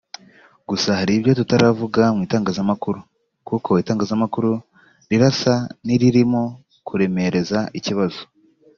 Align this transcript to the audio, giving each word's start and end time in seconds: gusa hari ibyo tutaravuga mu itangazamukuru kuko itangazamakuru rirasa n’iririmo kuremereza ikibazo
gusa 0.69 0.89
hari 0.99 1.11
ibyo 1.17 1.31
tutaravuga 1.39 2.01
mu 2.15 2.21
itangazamukuru 2.27 2.99
kuko 3.47 3.71
itangazamakuru 3.81 4.51
rirasa 5.09 5.53
n’iririmo 5.85 6.43
kuremereza 6.87 7.59
ikibazo 7.79 8.21